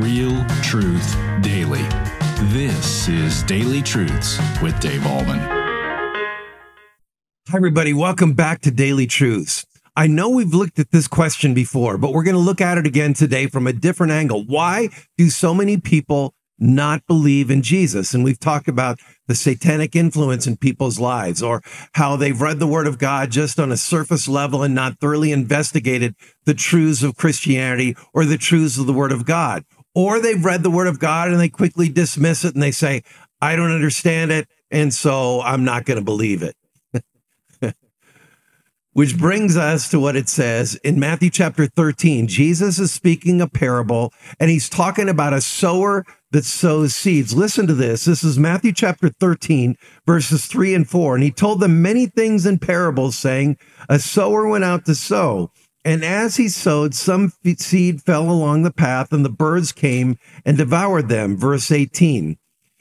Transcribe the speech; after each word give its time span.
Real 0.00 0.44
truth 0.62 1.16
daily. 1.42 1.82
This 2.52 3.08
is 3.08 3.42
Daily 3.42 3.82
Truths 3.82 4.38
with 4.62 4.78
Dave 4.78 5.00
Ahlman. 5.00 5.40
Hi, 7.48 7.56
everybody. 7.56 7.92
Welcome 7.92 8.34
back 8.34 8.60
to 8.60 8.70
Daily 8.70 9.08
Truths. 9.08 9.66
I 9.96 10.06
know 10.06 10.28
we've 10.28 10.54
looked 10.54 10.78
at 10.78 10.92
this 10.92 11.08
question 11.08 11.52
before, 11.52 11.98
but 11.98 12.12
we're 12.12 12.22
going 12.22 12.36
to 12.36 12.40
look 12.40 12.60
at 12.60 12.78
it 12.78 12.86
again 12.86 13.12
today 13.12 13.48
from 13.48 13.66
a 13.66 13.72
different 13.72 14.12
angle. 14.12 14.44
Why 14.44 14.90
do 15.16 15.30
so 15.30 15.52
many 15.52 15.78
people 15.78 16.32
not 16.60 17.04
believe 17.08 17.50
in 17.50 17.62
Jesus? 17.62 18.14
And 18.14 18.22
we've 18.22 18.38
talked 18.38 18.68
about 18.68 19.00
the 19.26 19.34
satanic 19.34 19.96
influence 19.96 20.46
in 20.46 20.58
people's 20.58 21.00
lives 21.00 21.42
or 21.42 21.60
how 21.94 22.14
they've 22.14 22.40
read 22.40 22.60
the 22.60 22.68
word 22.68 22.86
of 22.86 22.98
God 22.98 23.32
just 23.32 23.58
on 23.58 23.72
a 23.72 23.76
surface 23.76 24.28
level 24.28 24.62
and 24.62 24.76
not 24.76 25.00
thoroughly 25.00 25.32
investigated 25.32 26.14
the 26.44 26.54
truths 26.54 27.02
of 27.02 27.16
Christianity 27.16 27.96
or 28.14 28.24
the 28.24 28.38
truths 28.38 28.78
of 28.78 28.86
the 28.86 28.92
word 28.92 29.10
of 29.10 29.26
God. 29.26 29.64
Or 29.94 30.20
they've 30.20 30.44
read 30.44 30.62
the 30.62 30.70
word 30.70 30.86
of 30.86 30.98
God 30.98 31.30
and 31.30 31.40
they 31.40 31.48
quickly 31.48 31.88
dismiss 31.88 32.44
it 32.44 32.54
and 32.54 32.62
they 32.62 32.70
say, 32.70 33.02
I 33.40 33.56
don't 33.56 33.72
understand 33.72 34.30
it. 34.30 34.48
And 34.70 34.92
so 34.92 35.40
I'm 35.40 35.64
not 35.64 35.84
going 35.84 35.98
to 35.98 36.04
believe 36.04 36.42
it. 36.42 36.56
Which 38.92 39.16
brings 39.16 39.56
us 39.56 39.88
to 39.90 40.00
what 40.00 40.16
it 40.16 40.28
says 40.28 40.74
in 40.76 41.00
Matthew 41.00 41.30
chapter 41.30 41.66
13. 41.66 42.26
Jesus 42.26 42.78
is 42.78 42.92
speaking 42.92 43.40
a 43.40 43.48
parable 43.48 44.12
and 44.38 44.50
he's 44.50 44.68
talking 44.68 45.08
about 45.08 45.32
a 45.32 45.40
sower 45.40 46.04
that 46.32 46.44
sows 46.44 46.94
seeds. 46.94 47.34
Listen 47.34 47.66
to 47.66 47.74
this. 47.74 48.04
This 48.04 48.22
is 48.22 48.38
Matthew 48.38 48.72
chapter 48.72 49.08
13, 49.08 49.76
verses 50.06 50.46
3 50.46 50.74
and 50.74 50.88
4. 50.88 51.14
And 51.14 51.24
he 51.24 51.30
told 51.30 51.60
them 51.60 51.80
many 51.80 52.06
things 52.06 52.44
in 52.44 52.58
parables, 52.58 53.16
saying, 53.16 53.56
A 53.88 53.98
sower 53.98 54.46
went 54.46 54.64
out 54.64 54.84
to 54.84 54.94
sow. 54.94 55.50
And 55.88 56.04
as 56.04 56.36
he 56.36 56.50
sowed, 56.50 56.94
some 56.94 57.32
seed 57.56 58.02
fell 58.02 58.30
along 58.30 58.62
the 58.62 58.70
path, 58.70 59.10
and 59.10 59.24
the 59.24 59.30
birds 59.30 59.72
came 59.72 60.18
and 60.44 60.58
devoured 60.58 61.08
them. 61.08 61.34
Verse 61.34 61.70
18. 61.70 62.36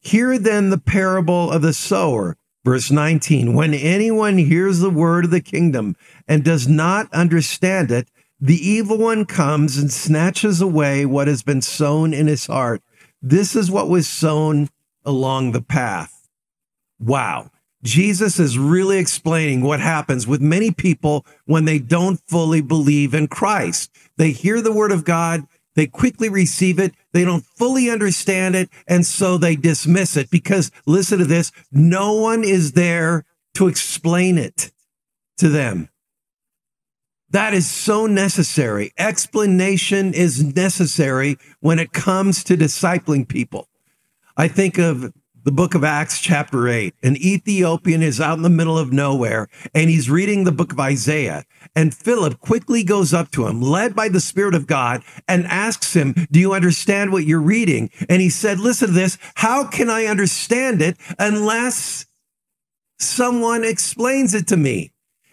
Hear 0.00 0.38
then 0.38 0.68
the 0.68 0.76
parable 0.76 1.50
of 1.50 1.62
the 1.62 1.72
sower. 1.72 2.36
Verse 2.62 2.90
19 2.90 3.54
When 3.54 3.72
anyone 3.72 4.36
hears 4.36 4.80
the 4.80 4.90
word 4.90 5.24
of 5.24 5.30
the 5.30 5.40
kingdom 5.40 5.96
and 6.28 6.44
does 6.44 6.68
not 6.68 7.10
understand 7.10 7.90
it, 7.90 8.10
the 8.38 8.58
evil 8.58 8.98
one 8.98 9.24
comes 9.24 9.78
and 9.78 9.90
snatches 9.90 10.60
away 10.60 11.06
what 11.06 11.26
has 11.26 11.42
been 11.42 11.62
sown 11.62 12.12
in 12.12 12.26
his 12.26 12.48
heart. 12.48 12.82
This 13.22 13.56
is 13.56 13.70
what 13.70 13.88
was 13.88 14.06
sown 14.06 14.68
along 15.06 15.52
the 15.52 15.62
path. 15.62 16.28
Wow. 16.98 17.50
Jesus 17.82 18.38
is 18.38 18.58
really 18.58 18.98
explaining 18.98 19.62
what 19.62 19.80
happens 19.80 20.26
with 20.26 20.40
many 20.40 20.70
people 20.70 21.24
when 21.46 21.64
they 21.64 21.78
don't 21.78 22.20
fully 22.26 22.60
believe 22.60 23.14
in 23.14 23.26
Christ. 23.26 23.90
They 24.16 24.32
hear 24.32 24.60
the 24.60 24.72
word 24.72 24.92
of 24.92 25.04
God, 25.04 25.46
they 25.74 25.86
quickly 25.86 26.28
receive 26.28 26.78
it. 26.78 26.94
They 27.12 27.24
don't 27.24 27.44
fully 27.44 27.88
understand 27.90 28.54
it. 28.54 28.68
And 28.86 29.06
so 29.06 29.38
they 29.38 29.56
dismiss 29.56 30.16
it 30.16 30.30
because 30.30 30.70
listen 30.86 31.18
to 31.18 31.24
this. 31.24 31.52
No 31.70 32.14
one 32.14 32.44
is 32.44 32.72
there 32.72 33.24
to 33.54 33.68
explain 33.68 34.36
it 34.36 34.72
to 35.38 35.48
them. 35.48 35.88
That 37.30 37.54
is 37.54 37.70
so 37.70 38.06
necessary. 38.06 38.92
Explanation 38.98 40.12
is 40.12 40.42
necessary 40.42 41.38
when 41.60 41.78
it 41.78 41.92
comes 41.92 42.42
to 42.44 42.56
discipling 42.56 43.28
people. 43.28 43.68
I 44.36 44.48
think 44.48 44.78
of 44.78 45.12
the 45.44 45.52
book 45.52 45.74
of 45.74 45.84
Acts, 45.84 46.20
chapter 46.20 46.68
8. 46.68 46.94
An 47.02 47.16
Ethiopian 47.16 48.02
is 48.02 48.20
out 48.20 48.36
in 48.36 48.42
the 48.42 48.50
middle 48.50 48.78
of 48.78 48.92
nowhere 48.92 49.48
and 49.74 49.88
he's 49.88 50.10
reading 50.10 50.44
the 50.44 50.52
book 50.52 50.72
of 50.72 50.80
Isaiah. 50.80 51.44
And 51.74 51.94
Philip 51.94 52.40
quickly 52.40 52.82
goes 52.84 53.14
up 53.14 53.30
to 53.32 53.46
him, 53.46 53.60
led 53.60 53.94
by 53.94 54.08
the 54.08 54.20
Spirit 54.20 54.54
of 54.54 54.66
God, 54.66 55.02
and 55.26 55.46
asks 55.46 55.94
him, 55.94 56.14
Do 56.30 56.40
you 56.40 56.52
understand 56.52 57.12
what 57.12 57.24
you're 57.24 57.40
reading? 57.40 57.90
And 58.08 58.20
he 58.20 58.28
said, 58.28 58.58
Listen 58.58 58.88
to 58.88 58.94
this. 58.94 59.18
How 59.36 59.66
can 59.66 59.88
I 59.88 60.06
understand 60.06 60.82
it 60.82 60.96
unless 61.18 62.06
someone 62.98 63.64
explains 63.64 64.34
it 64.34 64.46
to 64.48 64.56
me? 64.56 64.92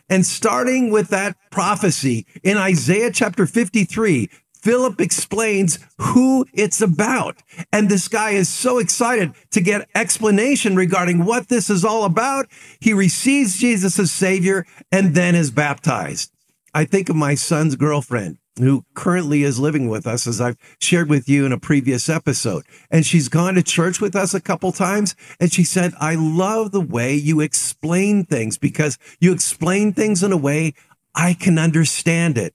And 0.09 0.25
starting 0.25 0.89
with 0.89 1.09
that 1.09 1.35
prophecy 1.51 2.25
in 2.41 2.55
Isaiah 2.55 3.11
chapter 3.11 3.45
53, 3.45 4.29
Philip 4.67 5.00
explains 5.00 5.79
who 5.97 6.45
it's 6.51 6.81
about. 6.81 7.41
And 7.72 7.88
this 7.88 8.09
guy 8.09 8.31
is 8.31 8.50
so 8.50 8.79
excited 8.79 9.31
to 9.51 9.61
get 9.61 9.88
explanation 9.95 10.75
regarding 10.75 11.23
what 11.23 11.47
this 11.47 11.69
is 11.69 11.85
all 11.85 12.03
about. 12.03 12.47
He 12.81 12.91
receives 12.91 13.57
Jesus 13.57 13.97
as 13.97 14.11
Savior 14.11 14.66
and 14.91 15.16
then 15.16 15.35
is 15.35 15.51
baptized. 15.51 16.33
I 16.73 16.83
think 16.83 17.07
of 17.07 17.16
my 17.16 17.33
son's 17.33 17.77
girlfriend 17.77 18.39
who 18.59 18.83
currently 18.94 19.44
is 19.44 19.57
living 19.57 19.88
with 19.88 20.06
us, 20.06 20.27
as 20.27 20.41
I've 20.41 20.57
shared 20.81 21.09
with 21.09 21.29
you 21.29 21.45
in 21.45 21.53
a 21.53 21.57
previous 21.57 22.09
episode. 22.09 22.66
And 22.91 23.06
she's 23.06 23.29
gone 23.29 23.53
to 23.53 23.63
church 23.63 24.01
with 24.01 24.17
us 24.17 24.33
a 24.33 24.41
couple 24.41 24.73
times. 24.73 25.16
And 25.39 25.50
she 25.50 25.63
said, 25.63 25.94
I 25.97 26.16
love 26.16 26.73
the 26.73 26.81
way 26.81 27.16
you 27.16 27.39
explain 27.39 28.25
things 28.25 28.57
because 28.57 28.97
you 29.22 29.31
explain 29.31 29.94
things 29.94 30.23
in 30.23 30.33
a 30.33 30.38
way 30.38 30.73
I 31.16 31.35
can 31.35 31.57
understand 31.57 32.38
it. 32.38 32.53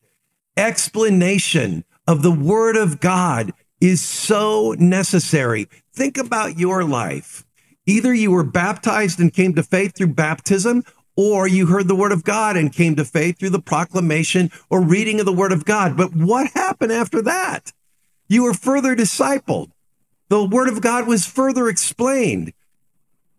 Explanation 0.58 1.86
of 2.06 2.22
the 2.22 2.32
word 2.32 2.76
of 2.76 3.00
God 3.00 3.52
is 3.80 4.00
so 4.00 4.74
necessary. 4.78 5.68
Think 5.92 6.18
about 6.18 6.58
your 6.58 6.84
life. 6.84 7.44
Either 7.86 8.14
you 8.14 8.30
were 8.30 8.44
baptized 8.44 9.18
and 9.18 9.32
came 9.32 9.54
to 9.54 9.62
faith 9.62 9.96
through 9.96 10.14
baptism, 10.14 10.84
or 11.16 11.46
you 11.46 11.66
heard 11.66 11.88
the 11.88 11.96
word 11.96 12.12
of 12.12 12.24
God 12.24 12.56
and 12.56 12.72
came 12.72 12.96
to 12.96 13.04
faith 13.04 13.38
through 13.38 13.50
the 13.50 13.60
proclamation 13.60 14.50
or 14.70 14.80
reading 14.80 15.20
of 15.20 15.26
the 15.26 15.32
word 15.32 15.52
of 15.52 15.64
God. 15.64 15.96
But 15.96 16.14
what 16.14 16.52
happened 16.52 16.92
after 16.92 17.20
that? 17.22 17.72
You 18.28 18.44
were 18.44 18.54
further 18.54 18.94
discipled. 18.96 19.72
The 20.28 20.44
word 20.44 20.68
of 20.68 20.80
God 20.80 21.06
was 21.06 21.26
further 21.26 21.68
explained. 21.68 22.52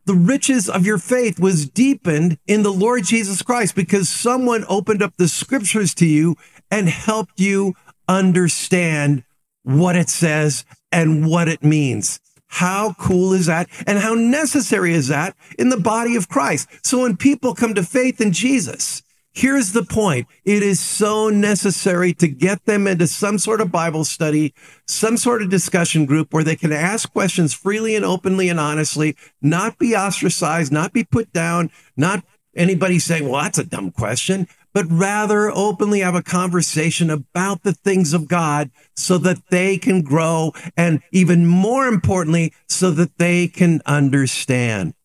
The 0.05 0.13
riches 0.13 0.69
of 0.69 0.85
your 0.85 0.97
faith 0.97 1.39
was 1.39 1.67
deepened 1.67 2.37
in 2.45 2.63
the 2.63 2.73
Lord 2.73 3.05
Jesus 3.05 3.41
Christ 3.41 3.73
because 3.73 4.09
someone 4.09 4.65
opened 4.67 5.01
up 5.01 5.15
the 5.17 5.29
scriptures 5.29 5.93
to 5.95 6.05
you 6.05 6.35
and 6.69 6.89
helped 6.89 7.39
you 7.39 7.73
understand 8.07 9.23
what 9.63 9.95
it 9.95 10.09
says 10.09 10.65
and 10.91 11.27
what 11.27 11.47
it 11.47 11.63
means. 11.63 12.19
How 12.47 12.93
cool 12.99 13.33
is 13.33 13.47
that? 13.47 13.67
And 13.87 13.97
how 13.97 14.13
necessary 14.13 14.93
is 14.93 15.07
that 15.07 15.35
in 15.57 15.69
the 15.69 15.79
body 15.79 16.15
of 16.15 16.29
Christ? 16.29 16.67
So 16.83 17.01
when 17.01 17.17
people 17.17 17.55
come 17.55 17.73
to 17.73 17.81
faith 17.81 18.21
in 18.21 18.31
Jesus, 18.31 19.01
here's 19.33 19.71
the 19.71 19.83
point. 19.83 20.27
It 20.45 20.61
is 20.61 20.79
so 20.79 21.29
necessary 21.29 22.13
to 22.13 22.27
get 22.27 22.63
them 22.65 22.85
into 22.85 23.07
some 23.07 23.39
sort 23.39 23.59
of 23.59 23.71
Bible 23.71 24.05
study, 24.05 24.53
some 24.85 25.17
sort 25.17 25.41
of 25.41 25.49
discussion 25.49 26.05
group 26.05 26.31
where 26.31 26.43
they 26.43 26.55
can 26.55 26.71
ask 26.71 27.11
questions 27.11 27.55
freely 27.55 27.95
and 27.95 28.05
openly 28.05 28.49
and 28.49 28.59
honestly, 28.59 29.15
not 29.41 29.79
be 29.79 29.95
ostracized, 29.95 30.71
not 30.71 30.93
be 30.93 31.03
put 31.03 31.33
down, 31.33 31.71
not 31.97 32.23
anybody 32.55 32.99
saying, 32.99 33.27
well, 33.27 33.41
that's 33.41 33.57
a 33.57 33.63
dumb 33.63 33.91
question 33.91 34.47
but 34.73 34.85
rather 34.89 35.51
openly 35.51 35.99
have 35.99 36.15
a 36.15 36.23
conversation 36.23 37.09
about 37.09 37.63
the 37.63 37.73
things 37.73 38.13
of 38.13 38.27
God 38.27 38.71
so 38.95 39.17
that 39.19 39.47
they 39.49 39.77
can 39.77 40.01
grow 40.01 40.51
and 40.75 41.01
even 41.11 41.45
more 41.45 41.87
importantly, 41.87 42.53
so 42.67 42.91
that 42.91 43.17
they 43.17 43.47
can 43.47 43.81
understand. 43.85 44.95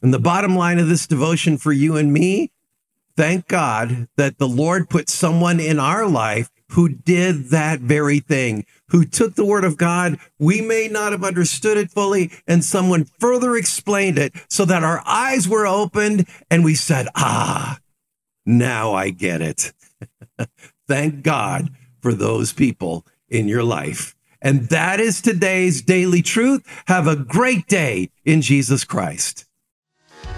And 0.00 0.14
the 0.14 0.20
bottom 0.20 0.54
line 0.54 0.78
of 0.78 0.88
this 0.88 1.06
devotion 1.06 1.58
for 1.58 1.72
you 1.72 1.96
and 1.96 2.12
me, 2.12 2.52
thank 3.16 3.48
God 3.48 4.08
that 4.16 4.38
the 4.38 4.48
Lord 4.48 4.88
put 4.88 5.08
someone 5.08 5.58
in 5.60 5.80
our 5.80 6.06
life 6.06 6.50
who 6.74 6.88
did 6.88 7.50
that 7.50 7.78
very 7.78 8.18
thing, 8.18 8.66
who 8.88 9.04
took 9.04 9.34
the 9.34 9.44
word 9.44 9.64
of 9.64 9.76
God. 9.76 10.18
We 10.40 10.60
may 10.60 10.88
not 10.88 11.12
have 11.12 11.22
understood 11.22 11.76
it 11.76 11.90
fully, 11.90 12.32
and 12.48 12.64
someone 12.64 13.04
further 13.04 13.56
explained 13.56 14.18
it 14.18 14.34
so 14.48 14.64
that 14.64 14.82
our 14.82 15.00
eyes 15.06 15.48
were 15.48 15.66
opened 15.66 16.26
and 16.50 16.64
we 16.64 16.74
said, 16.74 17.06
ah, 17.14 17.78
now 18.44 18.92
I 18.92 19.10
get 19.10 19.40
it. 19.40 19.72
Thank 20.88 21.22
God 21.22 21.70
for 22.00 22.12
those 22.12 22.52
people 22.52 23.06
in 23.28 23.46
your 23.46 23.62
life. 23.62 24.16
And 24.42 24.68
that 24.68 24.98
is 24.98 25.22
today's 25.22 25.80
daily 25.80 26.22
truth. 26.22 26.62
Have 26.86 27.06
a 27.06 27.16
great 27.16 27.68
day 27.68 28.10
in 28.24 28.42
Jesus 28.42 28.84
Christ. 28.84 29.43